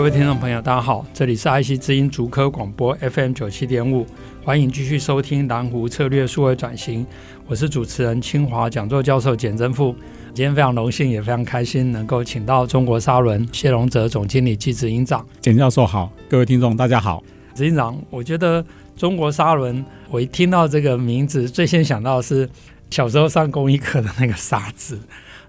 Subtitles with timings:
[0.00, 4.06] 各位听众朋友，大家好，这里是爱惜之音竹科广播 FM 九七点五，
[4.42, 7.06] 欢迎继续收听蓝湖策略数位转型，
[7.46, 9.94] 我是主持人清华讲座教授简真富。
[10.32, 15.24] 今天非常荣幸，也非常开心，能够请到中国沙伦谢荣泽总经理暨执行长。
[15.42, 17.22] 简教授好，各位听众大家好。
[17.54, 18.64] 执行长，我觉得
[18.96, 22.48] 中国沙伦，我一听到这个名字，最先想到的是
[22.88, 24.98] 小时候上公益课的那个沙子。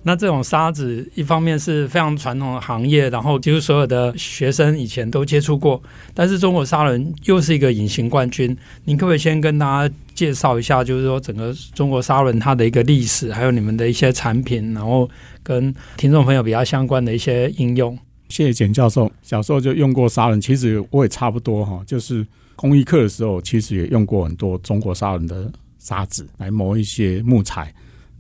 [0.04, 5.82] 那这种沙子，一方面是非常传统的行业，然后几乎所有的学生以前都接触过。
[6.14, 15.08] 但是中国沙轮又是一个隐形冠军，您可不可以先跟大家介绍一下，就是说整个中国沙轮它的一个历史，还有你们的一些产品，然后
[15.44, 17.98] 跟听众朋友比较相关的一些应用？
[18.30, 22.26] 谢谢简教授，小时候就用过沙轮，其实我也差不多哈，就是
[22.56, 27.72] 工艺课的时候，其实也用过很多中国沙轮的沙子来磨一些木材。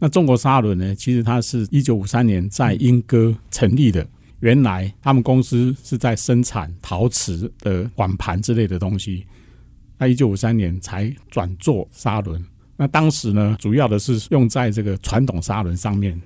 [0.03, 0.95] 那中国沙轮呢？
[0.95, 4.05] 其实它是一九五三年在英歌成立的。
[4.39, 9.23] 原来他们公司是在生产陶瓷的碗盘之类的东西。
[9.99, 12.43] 那一九五三年才转做砂轮。
[12.75, 16.19] 那当时呢，主要的是用在这个传统砂轮上面。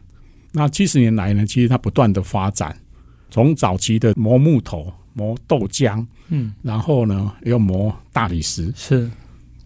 [0.53, 2.73] 那七十年来呢，其实它不断的发展，
[3.29, 9.11] 从早期的磨木头、磨豆浆，嗯，然后呢又磨大理石，是。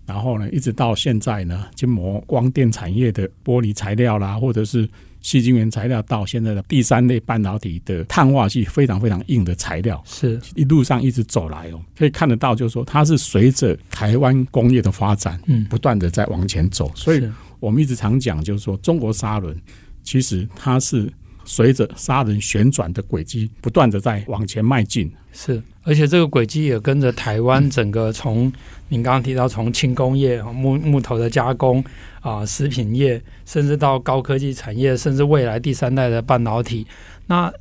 [0.09, 4.89] 然后呢，一直到现在呢，就磨光电产业的玻璃材料啦，或者是
[5.21, 16.91] 细晶圆材料，到现在的第三类半导体的碳化矽，非常非常硬的材料，是一路上一直走来哦，可以看得到，就是说它是随着台湾工业的发展，嗯，不断的在往前走。
[16.95, 17.21] 所以
[17.59, 19.55] 我们一直常讲，就是说中国砂轮
[20.01, 21.07] 其实它是
[21.49, 25.11] 随着杀人旋转的轨迹，不断的在往前迈进。
[25.33, 28.51] 是，而且这个轨迹也跟着台湾整个从。
[28.91, 31.83] 您刚刚提到从轻工业、木木头的加工
[32.21, 36.87] 啊、食品业，甚至到高科技产业，甚至未来第三代的半导体，
[37.27, 37.53] 那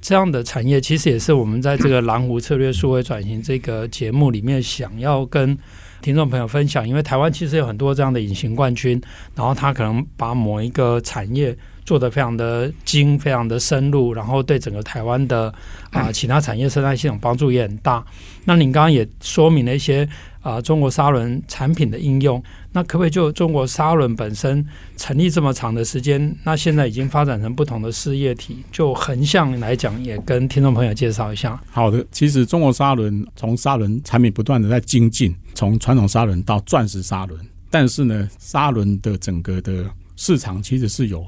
[0.00, 5.58] 这样的产业其实也是我们在这个蓝湖策略数位转型这个节目里面想要跟
[6.00, 9.02] 听众朋友分享，因为台湾其实有很多这样的隐形冠军，
[9.34, 11.56] 然后他可能把某一个产业
[11.90, 15.52] 做得非常的精、非常的深入，然后对整个台湾的
[15.90, 18.04] 啊 其他产业生态系统帮助也很大。
[18.44, 20.08] 那您刚刚也说明了一些。
[20.42, 22.42] 啊、呃，中国砂轮产品的应用，
[22.72, 31.60] 那可不可以就中国砂轮本身成立这么长的时间，那现在已经发展成不同的事业体，就横向来讲，也跟听众朋友介绍一下。
[31.70, 39.84] 好的，其实中国砂轮从砂轮产品不断的在精进，从传统砂轮到钻石砂轮，但是呢，砂轮的整个的
[40.16, 41.22] 市场其实是有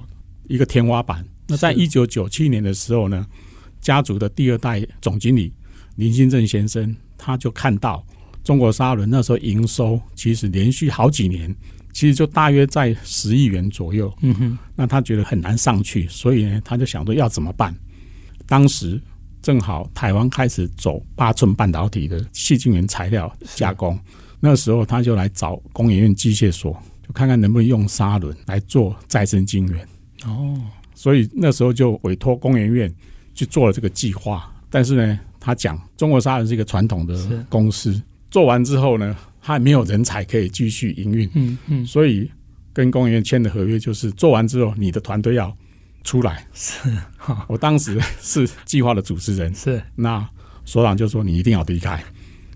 [0.53, 1.25] 一个天花板。
[1.49, 3.27] 那在一九九七年的时候呢，
[3.81, 5.53] 家族的第二代总经理
[5.97, 8.05] 林新正先生他就看到。
[8.45, 11.55] 中国沙轮那时候营收其实连续好几年，
[11.93, 14.13] 其实就大约在十亿元左右。
[14.21, 17.73] 嗯哼，那他觉得很难上去，所以呢，他就想说要怎么办？
[18.49, 19.01] 当时
[19.41, 23.97] 正好台湾开始走八寸半导体的细晶圆材料加工，
[24.41, 26.73] 那时候他就来找工研院机械所，
[27.07, 29.89] 就看看能不能用沙轮来做再生晶圆。
[30.27, 30.59] 哦，
[30.95, 32.93] 所以那时候就委托工研院
[33.35, 34.53] 去做了这个计划。
[34.71, 38.01] 但是呢，他讲中国沙人是一个传统的公司。
[38.31, 42.31] 做完之后呢，他还没有人才可以继续营运，嗯嗯，所以
[42.73, 45.55] 跟工研院签的合约就是做完之后，你的团队要
[46.03, 46.47] 出来。
[46.55, 46.79] 是，
[47.47, 50.27] 我当时是计划的主持人，是那
[50.65, 52.03] 所长就说你一定要离开。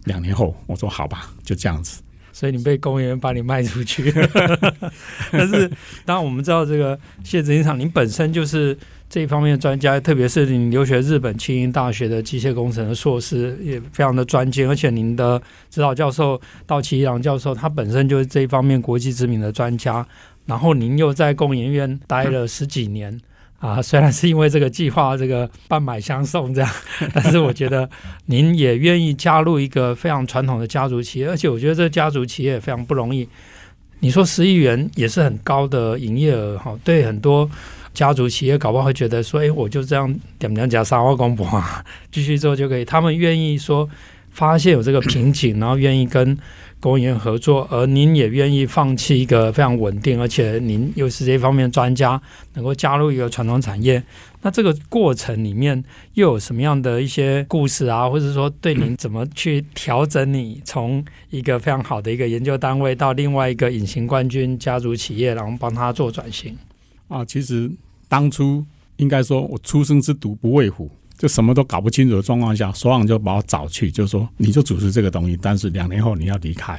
[0.04, 2.00] 两年后，我说好吧，就这样子。
[2.36, 4.12] 所以你被工研院把你卖出去，
[5.32, 5.66] 但是
[6.04, 8.76] 当然我们知道这个谢执行长，您本身就是。
[9.08, 14.68] 这一方面的专家，特别是您留学日本庆应大学的机械工程的硕士，也非常的专精。
[14.68, 15.40] 而且您的
[15.70, 20.04] 指导教授道奇一郎教授，他本身就是这一方面国际知名的专家。
[20.44, 23.16] 然后您又在工研院待了十几年
[23.58, 26.70] 啊， 虽然是因为这个计划这个半买相送这样，
[27.14, 27.88] 但是我觉得
[28.26, 33.28] 您也愿意加入一个非常传统的家族企业，而且我觉得这家族企业也非常不容易。
[34.00, 37.50] 你说十亿元也是很高的营业额哈，对很多。
[37.94, 41.48] 家族企业搞不好会觉得说，哎，我就这样点点加沙瓦公婆，
[42.12, 42.84] 继续做就可以。
[42.84, 43.88] 他们愿意说
[44.32, 46.36] 发现有这个瓶颈，然后愿意跟
[46.78, 52.20] 工研院合作，而您也愿意放弃一个非常稳定，而且您又是这方面专家，
[52.54, 54.02] 能够加入一个传统产业。
[54.42, 55.82] 那这个过程里面
[56.14, 66.56] 又有什么样的一些故事啊，或者说对您怎么去调整你从一个非常好的一个研究单位到另外一个隐形冠军家族企业，然后帮他做转型
[67.08, 67.24] 啊？
[67.24, 67.68] 其实
[68.08, 68.64] 当初
[68.98, 76.78] 应该说我出生之犊不畏虎，就什么都搞不清楚的状况下，所长就把我找去，就说你就主持这个东西，但是两年后你要离开。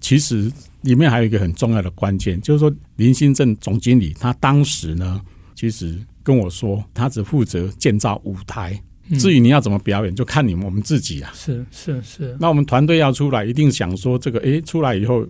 [0.00, 0.50] 其实
[0.82, 5.20] 里面还有一个很重要的关键，就是说林新正总经理他当时呢，
[5.54, 5.98] 其实。
[6.26, 8.76] 跟我说，他只负责建造舞台，
[9.16, 11.30] 至于你要怎么表演，就看你们我们自己啊。
[11.32, 12.36] 是是是。
[12.40, 15.24] 那我们团队要出来，一定想说这个，哎，出来以后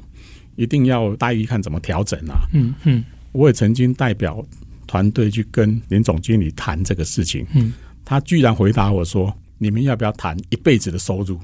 [0.54, 2.48] 一定要待遇看怎么调整啊。
[2.54, 3.04] 嗯嗯。
[3.32, 4.42] 我也曾经代表
[4.86, 7.46] 团队去跟林总经理谈这个事情。
[7.52, 7.74] 嗯。
[8.06, 11.38] 他居然回答我说：“你们要不要谈一辈子的收入？”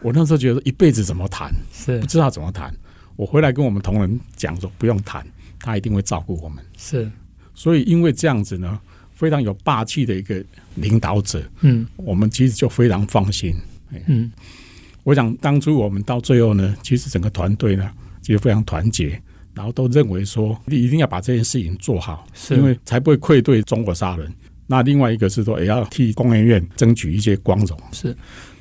[0.00, 1.52] 我那时候觉得一辈子怎么谈？
[1.72, 2.74] 是不知道怎么谈。
[3.16, 5.26] 我回来跟我们同仁讲说，不用谈，
[5.60, 6.64] 他一定会照顾我们。
[6.76, 7.10] 是。
[7.54, 8.80] 所以，因为这样子呢，
[9.12, 10.42] 非常有霸气的一个
[10.74, 13.54] 领导者，嗯，我们其实就非常放心。
[14.06, 14.32] 嗯，
[15.02, 17.90] 我想当初我们到最后呢，其实整个团队呢，
[18.22, 19.20] 其实非常团结，
[19.54, 24.30] 然后都认为说，你一定要把这件事情做好，是因为才不会愧对中国沙伦。
[24.66, 27.78] 那另外一个是说，也要替工研院争取一些光荣。
[27.92, 28.16] 是，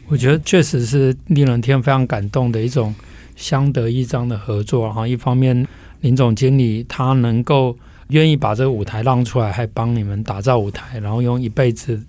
[0.07, 2.93] 我觉得确实是令人听非常感动的一种
[3.35, 4.91] 相得益彰的合作。
[4.91, 5.67] 哈，一方面
[6.01, 7.77] 林总经理他能够。
[8.09, 11.99] 愿意把这个舞台让出来，还帮你们打造舞台，然后用一辈子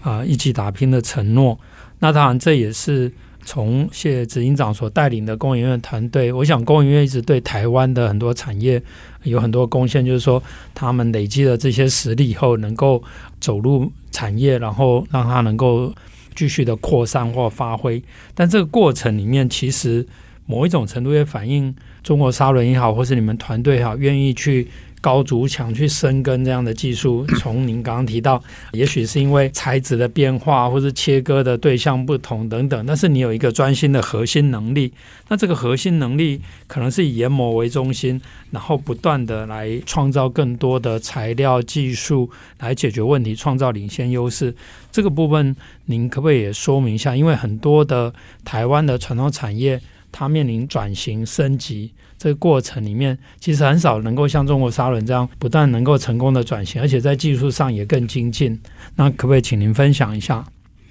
[0.00, 1.60] 啊、一起打拼的承诺。
[1.98, 3.12] 那当然，这也是
[3.44, 6.32] 从谢执行长所带领的工研院团队。
[6.32, 8.82] 我想，工研院一直对台湾的很多产业
[9.24, 10.42] 有很多贡献，就是说
[10.74, 13.02] 他们累积了这些实力以后，能够
[13.40, 15.92] 走入产业，然后让它能够
[16.34, 18.02] 继续的扩散或发挥。
[18.34, 20.06] 但这个过程里面，其实
[20.46, 24.68] 某一种程度也反映中国沙伦也好，或是你们团队也好，愿意去。
[25.02, 34.92] 高筑墙去深耕这样的技术， 从您刚刚提到，也许是因为材质的变化，或是切割的对象不同等等，但是你有一个专心的核心能力，
[35.28, 38.18] 那这个核心能力可能是以研磨为中心，
[38.52, 44.54] 然后不断的来创造更多的材料技术来解决问题，创造领先优势。
[44.92, 45.56] 这个部分
[45.86, 47.16] 您可不可以也说明一下？
[47.16, 48.14] 因为很多的
[48.44, 49.80] 台湾的传统产业，
[50.12, 51.90] 它面临转型升级。
[52.22, 58.56] 这个过程里面，其实很少能够像中国沙轮这样不但能够成功的转型，而且在技术上也更精进。
[58.94, 60.44] 那可不可以请您分享一下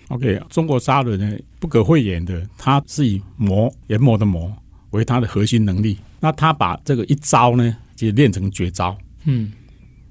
[0.09, 4.51] ？OK，中国沙轮呢，不可讳言的，它是以磨研磨的磨
[4.89, 5.97] 为它的核心能力。
[6.19, 8.97] 那他把这个一招呢，就练成绝招。
[9.23, 9.53] 嗯，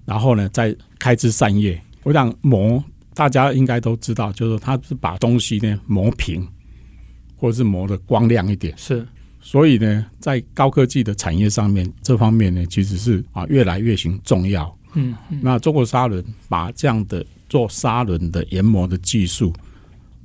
[0.06, 1.78] 然后呢，再开枝散叶。
[2.02, 2.82] 我想磨，
[3.12, 6.48] 大家应该都知道，就是他是把东西呢磨平，
[7.36, 8.72] 或者是磨的光亮一点。
[8.78, 9.06] 是。
[9.40, 14.76] 所以呢，在高科技的产业上面，这方面呢，其实是啊越来越行重要。
[14.94, 19.52] 嗯，嗯，那中国砂轮把这样的做砂轮的研磨的技术，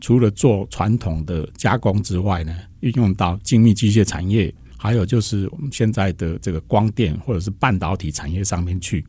[0.01, 9.06] 除了做传统的加工之外呢，运用到精密机械产业，还有就是我们现在的这个光电或者是半导体产业上面去。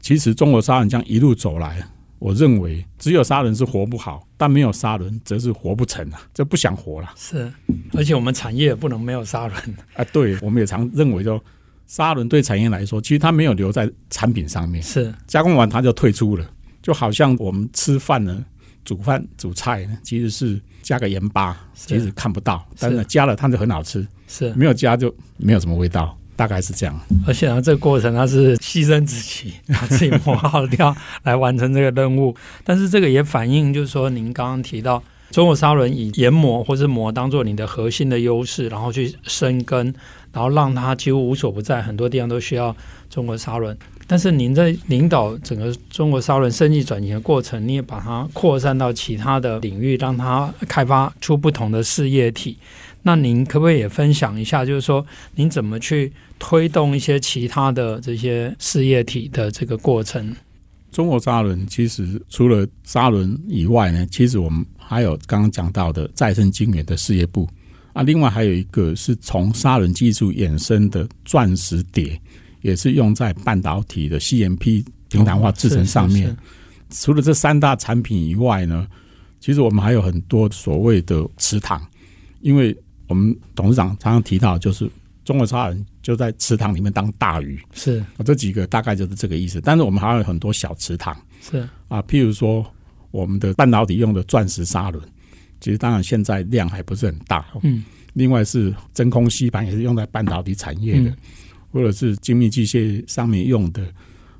[0.00, 1.86] 其实中国砂轮这样一路走来。
[2.18, 7.10] 我认为只有沙伦是活不好，但没有沙伦则是活不成啊，这不想活了。
[7.16, 7.52] 是，
[7.92, 9.60] 而且我们产业也不能没有沙伦
[9.94, 10.04] 啊。
[10.12, 11.42] 对，我们也常认为说，
[11.86, 16.50] 沙伦对产业来说，其实它没有留在产品上面，是加工完它就退出了，
[16.82, 18.44] 就好像我们吃饭呢，
[18.84, 26.18] 煮饭煮菜呢，其实是加个盐巴，其实看不到，但是加了它就很好吃，是没有加就没有什么味道。
[26.36, 32.36] 大概是这样，而且呢，这个过程它是牺牲自己， 把自己磨耗掉来完成这个任务。
[32.62, 39.92] 但是这个也反映，就是说，您刚刚提到中国砂轮以研磨或是磨当做你的核心的优势，然后去深耕，
[40.32, 42.76] 然后让它几乎无所不在，很多地方都需要
[43.08, 43.76] 中国砂轮。
[44.06, 52.56] 但是您在领导整个中国砂轮升级转型的过程，你也把它扩散到其他的领域，让它开发出不同的事业体。
[53.06, 60.34] 那您可不可以也分享一下，就是说您怎么去推动一些其他的这些事业体的这个过程？
[60.90, 67.48] 中国沙轮其实除了沙轮以外呢，其实我们还有刚刚讲到的再生晶圆的事业部
[67.92, 72.20] 啊，另外还有一个是从沙轮技术衍生的钻石碟，
[72.60, 76.36] 也是用在半导体的 CMP 平台化制程上面。
[76.90, 78.84] 除了这三大产品以外呢，
[79.38, 81.80] 其实我们还有很多所谓的池塘，
[82.40, 82.76] 因为
[83.08, 84.90] 我们董事长常常提到，就是
[85.24, 87.98] 中国沙人就在池塘里面当大鱼，是。
[88.16, 89.60] 啊，这几个大概就是这个意思。
[89.60, 91.68] 但是我们还有很多小池塘，是。
[91.88, 92.64] 啊，譬如说
[93.10, 95.02] 我们的半导体用的钻石砂轮，
[95.60, 97.46] 其实当然现在量还不是很大。
[97.62, 101.16] 嗯，另外是真空吸盘也是用在半导体产业的，嗯、
[101.72, 103.86] 或者是精密机械上面用的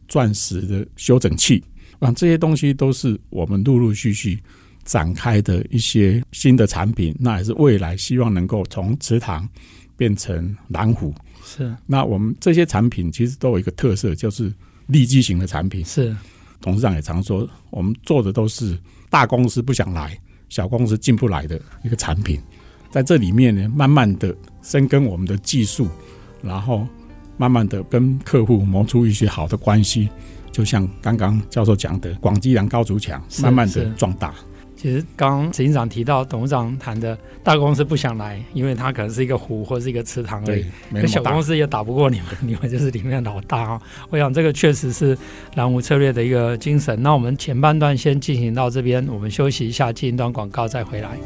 [0.09, 1.63] 钻石的修整器。
[1.99, 4.39] 啊，这些东西都是我们陆陆续续
[4.87, 7.15] 展开的一些新的产品。
[7.21, 9.47] 那也是未来希望能够从池塘
[9.99, 11.15] 变成蓝湖。
[11.45, 14.51] 是，那我们这些产品其实都有一个特色，就是
[14.87, 15.85] 利基型的产品。
[15.85, 16.17] 是，
[16.61, 18.79] 董事长也常说，我们做的都是
[19.11, 20.19] 大公司不想来。
[20.49, 22.41] 小公司进不来的一个产品，
[22.89, 25.89] 在这里面呢，慢慢的深耕我们的技术，
[26.41, 26.87] 然后
[27.37, 30.09] 慢慢的跟客户磨出一些好的关系，
[30.53, 34.37] 就像刚刚教授讲的，广积粮、高筑墙，慢慢的壮大。
[34.77, 40.65] 其实刚刚执行长提到，董事长谈的大公司不想来，因为他可能是一个湖或是一个池塘而已。
[40.93, 43.81] 对，小公司也打不过你们，你们就是里面老大啊。
[44.11, 45.17] 我想这个确实是
[45.55, 47.03] 蓝湖策略的一个精神。
[47.03, 51.17] 那我们前半段先进行到这边，我们休息一下，进一段广告再回来。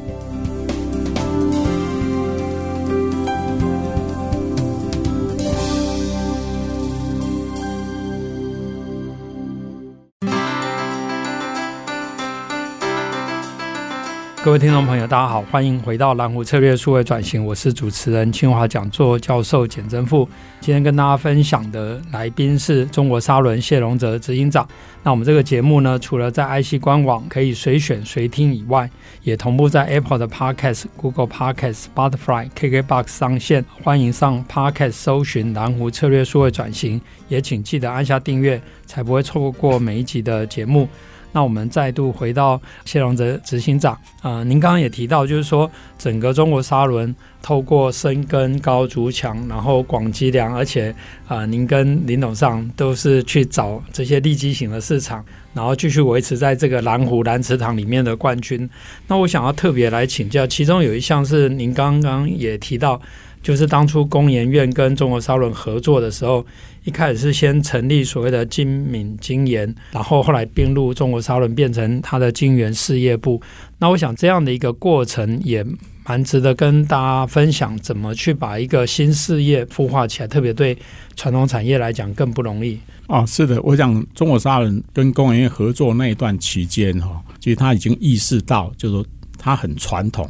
[14.43, 20.27] 各位听众朋友，大家好，欢迎回到蓝湖策略数位转型，我是主持人清华讲座教授简真富。
[20.61, 24.67] 今天跟大家分享的来宾是中国沙伦谢龙泽执行长。
[25.03, 28.89] 那我们这个节目呢，除了在 IC 官网可以随选随听以外，
[29.23, 33.63] 也同步在 Apple 的 Podcast、Google Podcast、Spotify、KKBox 上线。
[33.83, 40.89] 欢迎上 Podcast 搜寻蓝湖策略数位转型，也请记得按下订阅，才不会错过每一集的节目。
[41.33, 50.91] 那我们再度回到谢龙泽执行长啊、呃，您刚刚也提到，就是说整个中国沙轮透过深耕高筑墙，然后广积粮，而且
[51.27, 58.69] 啊、呃，您跟林董事长都是去找这些利基型的市场，然后继续维持在这个蓝湖蓝池塘里面的冠军。
[59.07, 63.01] 那我想要特别来请教，其中有一项是您刚刚也提到。
[63.43, 66.45] 就是当初工研院跟中国沙伦合作的时候，
[66.85, 73.41] 一开始是先成立所谓的精敏精研，然后后来并入中国沙伦，变成它的晶圆事业部。
[73.79, 75.65] 那我想这样的一个过程也
[76.05, 80.77] 蛮值得跟大家分享，怎么去把一个新事业孵化起来，特别对
[81.17, 82.79] 传统产业来讲更不容易。
[83.07, 89.05] 哦，是的，我想中国沙伦跟工研院合作那一段期间哈，其实他已经意识到，就是说
[89.39, 90.29] 他很传统。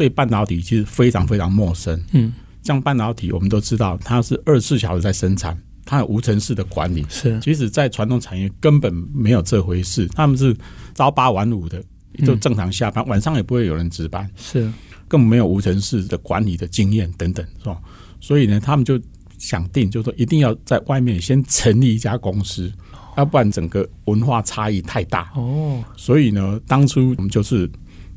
[0.00, 2.02] 对半导体其实非常非常陌生。
[2.12, 5.54] 嗯，像半导体，我们都知道它是二十四小时在生产，
[5.84, 7.04] 它有无尘室的管理。
[7.10, 10.56] 是，即使，在传统产业根本没有这回事，他们是
[10.94, 11.84] 朝八晚五的，
[12.24, 14.26] 就正常下班，嗯、晚上也不会有人值班。
[14.36, 14.72] 是，
[15.06, 17.78] 更没有无尘室的管理的经验等等，是吧？
[18.22, 18.98] 所以呢，他们就
[19.36, 22.72] 想定，就是说一定要在外面先成立一家公司，
[23.18, 25.30] 要不然整个文化差异太大。
[25.34, 27.70] 哦，所以呢，当初我们就是。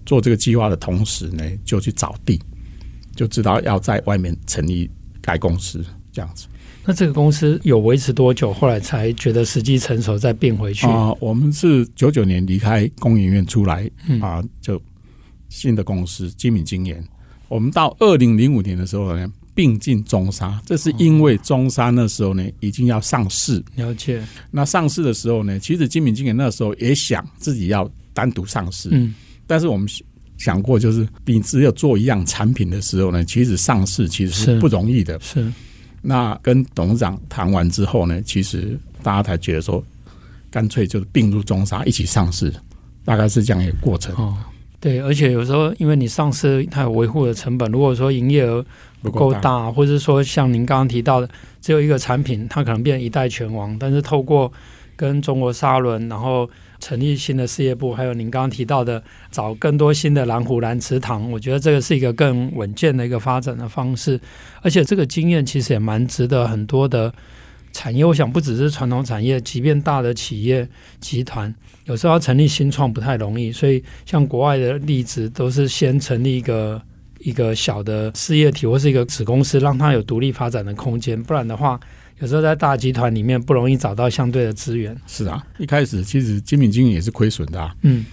[0.05, 2.39] 做这个计划的同时呢，就去找地，
[3.15, 4.89] 就知道要在外面成立
[5.21, 6.47] 该公司这样子。
[6.85, 8.51] 那这个公司有维持多久？
[8.51, 11.17] 后来才觉得时机成熟，再并回去啊、呃？
[11.21, 14.81] 我们是九九年离开工研院出来啊、呃，就
[15.47, 17.01] 新的公司金敏精研。
[17.47, 23.63] 我们到二零零五年的时候呢，并进中沙，这是因为中山那时候呢已经要上市。
[23.75, 24.21] 了解。
[24.51, 28.89] 那上市的时候呢，其实金敏精研那时候也想自己要单独上市。
[28.91, 29.15] 嗯。
[29.53, 29.87] 但是我们
[30.35, 35.19] 想过，就是你只有做一样产品的时候呢，其实上市其实是不容易的。
[35.19, 35.53] 是，是
[36.01, 39.83] 那跟董事长谈完之后呢，其实大家才觉得说，
[40.49, 42.51] 干脆就是并入中沙一起上市，
[43.05, 44.15] 大概是这样一个过程。
[44.15, 44.35] 哦，
[44.79, 47.71] 对，而且有时候因为你上市，它有维护的成本。
[47.71, 48.65] 如果说营业额
[49.03, 51.29] 不够大，或者说像您刚刚提到的，
[51.61, 53.77] 只有一个产品，它可能变成一代拳王。
[53.77, 54.51] 但是透过
[54.95, 56.49] 跟中国沙轮，然后
[56.83, 64.19] 成立新的事业部，还有您刚刚提到的找更多新的蓝湖蓝池塘，我觉得这个是一个更稳健的一个发展的方式，
[64.61, 67.13] 而且这个经验其实也蛮值得很多的
[67.71, 68.03] 产业。
[68.03, 70.67] 我想不只是传统产业，即便大的企业
[70.99, 76.81] 集团，有时候要成立新创不太容易，所以像国外的例子，都是先成立一个
[77.23, 81.79] 一个小的事业体或是一个子公司，让它有独立发展的空间，不然的话。
[82.19, 84.95] 有时候在大集团里面不容易找到相对的资源。
[85.07, 87.75] 是啊，一开始其实精品经营也是亏损的啊。
[87.81, 88.05] 嗯，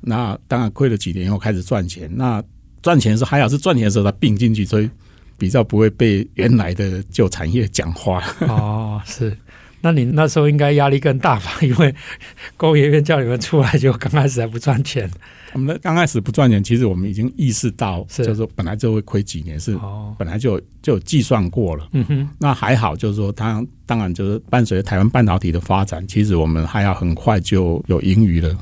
[0.00, 2.10] 那当然亏了几年以后开始赚钱。
[2.14, 2.42] 那
[2.82, 4.90] 赚钱的时候还好是赚钱的时候它并进去，所以
[5.38, 8.22] 比较不会被原来的旧产业讲话。
[8.40, 9.34] 哦，是。
[9.84, 11.52] 那你那时候应该压力更大吧？
[11.60, 11.94] 因为
[12.56, 15.08] 工研院叫你们出来，就刚开始还不赚钱。
[15.52, 19.78] 我们刚开始不赚钱，其实我们已经意识到，就是说本来就会亏几年，是
[20.18, 21.86] 本来就就有计算过了。
[21.92, 28.56] 嗯哼，那还好，就是说，它当然就是伴随着台湾半导体的发展，其实我们还要很快就有盈余了。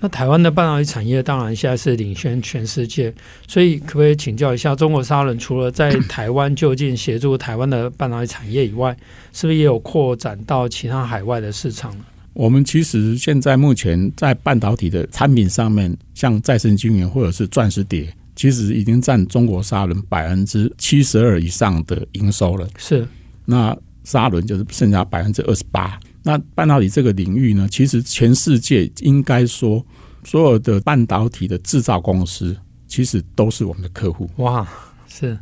[0.00, 3.12] 那台湾的半导体产业当然现在是领先全世界，
[3.48, 8.96] 所以可不可以请教一下，中国沙伦除了在台湾就近协助台湾的半导体产业以外，
[9.32, 12.04] 是不是也有扩展到其他海外的市场呢？
[12.34, 22.68] 我们其实现在目前在半导体的产品上面，像再生晶圆或者是钻石碟，其实已经占中国沙伦百分之七十二以上的营收了。
[22.76, 23.04] 是，
[23.44, 25.98] 那沙伦就是剩下百分之二十八。
[26.28, 29.82] 那半导体这个领域呢，其实全世界应该说，
[30.24, 32.54] 所有的半导体的制造公司，
[32.86, 34.28] 其实都是我们的客户。
[34.36, 34.68] 哇，
[35.08, 35.38] 是。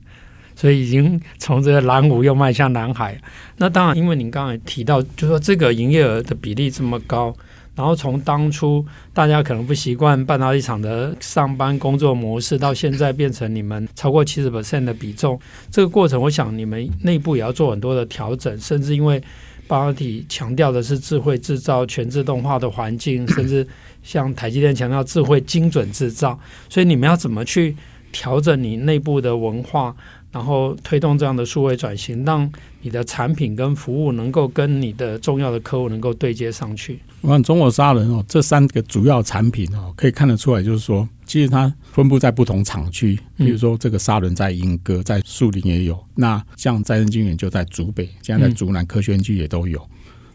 [0.55, 3.21] 所以已经从这个蓝湖又迈向蓝海。
[3.57, 7.35] 那当然，因为您刚才提到，就说这个营业额的比例这么高，
[7.75, 15.37] 然后从当初大家可能不习惯半导体厂的上班工作模式，到现在变成你们超过七十 percent 的比重，
[15.69, 19.21] 这个过程，我想你们内部也要做很多的调整，甚至因为
[19.69, 23.67] 半导体强调的是智慧制造、全自动化的环境， 甚至
[24.03, 27.77] 像台积电强调智慧精准制造，所以你们要怎么去
[28.13, 29.95] 调整你内部的文化？
[30.37, 32.47] 然后推动这样的数位转型，让
[32.83, 37.01] 你的产品跟服务能够跟你的重要的客户能够对接上去。
[37.23, 43.19] 我看中国沙伦哦，这三个主要产品哦，可以看得出来，就是说，其实它分布在不同厂区。
[43.39, 45.99] 比如说，这个沙伦在莺歌，在树林也有。
[46.15, 49.83] 那像再生晶圆就在竹北，现在在竹南科学园区也都有。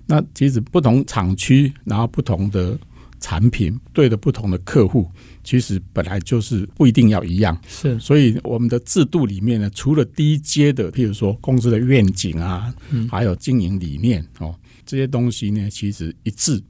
[0.07, 2.75] 那其实不同厂区，然后不同的
[3.21, 5.09] 产品，对的不同的客户。
[5.43, 14.53] 其实本来就是不一定要一样，是，所以我们的制度里面呢，除了低阶的，譬如说公司的愿景啊，嗯，还有经营理念哦，
[14.85, 16.61] 这些东西呢，其实一致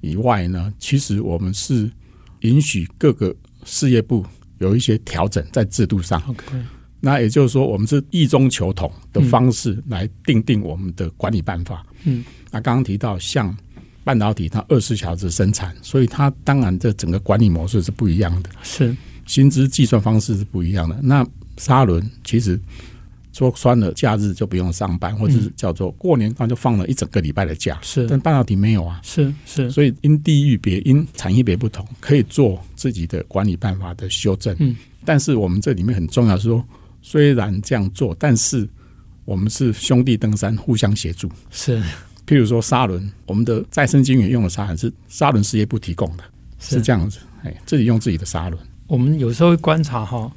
[0.00, 1.90] 以外呢，其实我们是
[2.40, 4.24] 允许各个事业部
[4.60, 6.18] 有一些调整在制度上。
[6.26, 6.56] OK，
[7.00, 11.84] 那也就是说，我们是异中求同的方式来定定我们的管理办法。
[12.04, 13.54] 嗯，那刚刚提到像。
[14.06, 18.96] 半导体它二十四小时生产，所以它当然这整个管理模式是不一样的，是
[19.26, 20.96] 薪资计算方式是不一样的。
[21.02, 22.56] 那沙伦其实
[23.32, 27.80] 说穿了，假日就不用上班，或者是叫做过年，它就放了一整个礼拜的假。
[27.82, 34.54] 是，但半导体没有啊，是是，所以因地域别、因产业别不同，可以做自己的管理办法的修正。
[34.60, 36.64] 嗯，但是我们这里面很重要是说，
[37.02, 38.68] 虽然这样做，但是
[39.24, 41.28] 我们是兄弟登山，互相协助。
[41.50, 41.82] 是。
[42.26, 46.24] 譬如说沙轮，我们的再生晶圆用的沙轮是沙轮事业部提供的，
[46.58, 47.20] 是这样子。
[47.44, 48.60] 哎，自己用自己的沙轮。
[48.88, 50.30] 我们有时候会观察哈，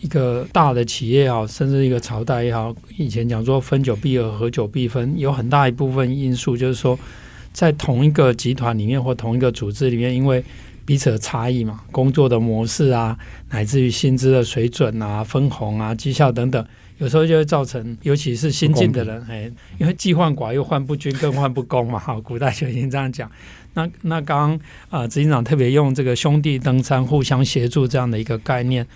[0.00, 6.98] 一个大的企业也好，甚至一个朝代也好，以前讲说分久必合，合久必分，有很大一部分因素就是说，
[7.52, 10.44] 在同一个集团里面或同一个组织里面，因为
[10.84, 13.16] 彼此的差异嘛，工作的模式啊，
[13.50, 16.66] 乃至于薪资的水准啊、分红啊、绩效等等。
[16.98, 21.98] 有时候就会造成，尤其是新进的人，哎，因为既患寡又患不均，更患不公嘛。
[22.00, 23.30] 哈，古代就已经这样讲。
[23.74, 28.86] 那那刚刚啊，执行长特别用这个兄弟登山，互相协助这样的一个概念。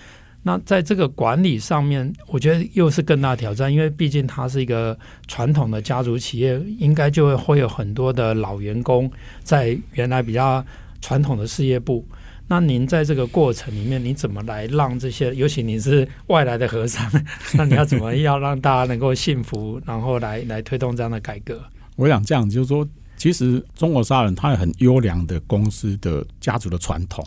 [0.42, 9.10] 那在这个管理上面，我觉得又是更大挑战，因为毕竟它是一个传统的家族企业，应该就会会有很多的老员工
[9.42, 10.64] 在原来比较
[11.02, 12.02] 传统的事业部。
[12.50, 17.08] 那您在这个过程里面，你怎么来让这些，尤其你是外来的和尚，
[17.54, 21.62] 那你要怎么要让大家能够信服，然后来来推动这样的改革？
[21.94, 22.84] 我想这样，就是说，
[23.16, 27.24] 其实中国沙人他有很优良的公司的家族的传统，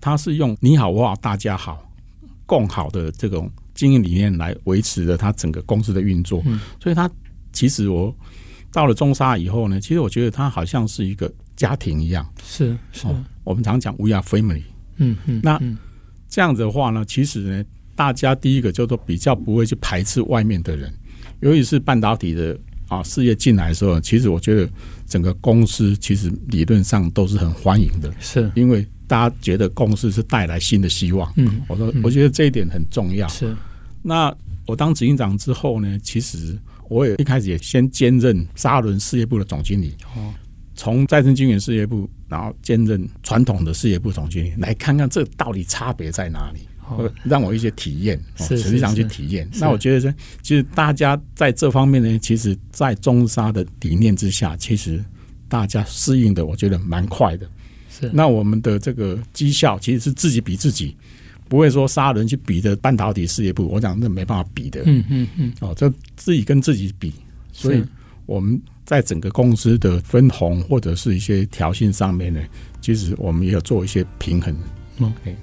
[0.00, 1.80] 他是用你好我好大家好
[2.44, 6.42] 共好的这种经营理念来维持着他整个公司的运作。
[6.46, 7.08] 嗯，所以他
[7.52, 8.12] 其实我
[8.72, 13.06] 到了中沙以后呢，其实我觉得它好像是一个家庭一样，是是。
[13.42, 14.62] 我们常讲 “we are family”，
[14.98, 15.60] 嗯嗯，那
[16.28, 17.64] 这样子的话呢，其实呢，
[17.96, 20.94] 大家第一个就都比较不会去排斥外面的人，
[21.40, 24.70] 尤其是半导体的啊事业进来的时候，其实我觉得
[25.04, 31.32] 整个公司其实理论上都是很欢迎的，是因为大家觉得公司是带来新的希望。
[31.36, 33.26] 嗯，我说我觉得这一点很重要。
[33.26, 33.52] 是，
[34.00, 34.32] 那
[34.64, 36.56] 我当执行长之后呢，其实
[36.88, 39.96] 我也一开始也先兼任沙伦事业部的总经理。
[40.14, 40.32] 哦。
[40.78, 46.60] 从再生晶源事业部，然后兼任传统的事业部总经理，来看看这到底差别在哪里？
[46.88, 49.46] 哦、让我一些体验，实际上去体验。
[49.60, 50.10] 那我觉得说，
[50.40, 55.04] 其实大家在这方面呢，其实，在中沙的理念之下，其实
[55.48, 57.46] 大家适应的，我觉得蛮快的。
[57.90, 58.08] 是。
[58.14, 60.96] 那我们的这个绩效，其实是自己比自己，
[61.46, 64.80] 不会说杀人去比的半导体事业部，我讲那没办法比的。
[64.86, 65.52] 嗯嗯嗯。
[65.60, 67.12] 哦，这自己跟自己比，
[67.52, 67.84] 所以
[68.26, 68.58] 我们。
[68.88, 72.40] 在整个公司的分红或者是一些调薪上面呢，
[72.80, 74.56] 其实我们也有做一些平衡。
[75.02, 75.36] OK，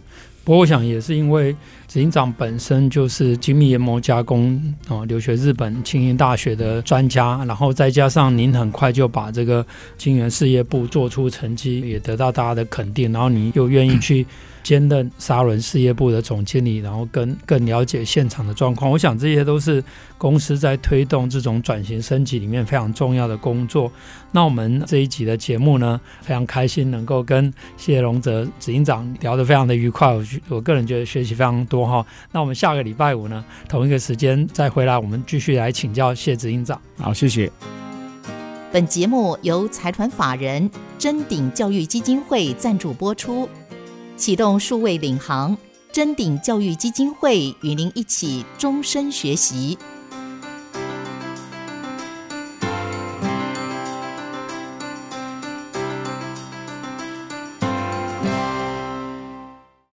[0.43, 1.53] 不过我想也是因为
[1.87, 9.63] 执行长本身就是精密研磨加工啊，留学日本庆应大学的专家，然后再加上您很快就把这个
[9.95, 14.25] 金源事业部做出成绩，也得到大家的肯定，然后你又愿意去。
[14.65, 18.89] 兼任沙伦事业部的总经理，然后更更了解现场的状况。
[18.89, 19.83] 我想这些都是
[20.17, 23.91] 公司在推动这种转型升级里面非常重要的工作。
[24.31, 30.11] 那我们这一集的节目呢，非常开心能够跟谢龙泽执行长聊得非常的愉快。
[30.11, 32.03] 我我个人觉得学习非常多哈。
[32.31, 36.81] 那我们下个礼拜五呢，同一个时间再回来，我们继续来请教谢执行长。
[36.97, 37.51] 好，谢谢。
[38.71, 43.47] 本节目由财团法人真鼎教育基金会赞助播出。
[44.17, 45.57] 启动数位领航，
[45.91, 49.77] 臻鼎教育基金会与您一起终身学习。